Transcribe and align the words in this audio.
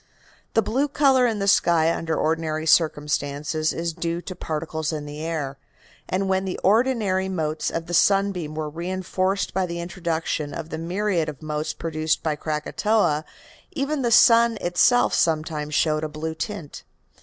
The 0.55 0.63
blue 0.63 0.87
color 0.87 1.27
in 1.27 1.37
the 1.37 1.47
sky 1.47 1.93
under 1.93 2.15
ordinary 2.15 2.65
circumstances 2.65 3.71
is 3.71 3.93
due 3.93 4.19
to 4.23 4.35
particles 4.35 4.91
in 4.91 5.05
the 5.05 5.21
air, 5.23 5.59
and 6.09 6.27
when 6.27 6.43
the 6.43 6.57
ordinary 6.63 7.29
motes 7.29 7.69
of 7.69 7.85
the 7.85 7.93
sunbeam 7.93 8.55
were 8.55 8.67
reinforced 8.67 9.53
by 9.53 9.67
the 9.67 9.79
introduction 9.79 10.55
of 10.55 10.69
the 10.69 10.79
myriads 10.79 11.29
of 11.29 11.43
motes 11.43 11.73
produced 11.75 12.23
by 12.23 12.35
Krakatoa 12.35 13.25
even 13.73 14.01
the 14.01 14.09
sun 14.09 14.57
itself 14.59 15.13
sometimes 15.13 15.75
showed 15.75 16.03
a 16.03 16.09
blue 16.09 16.33
tint. 16.33 16.81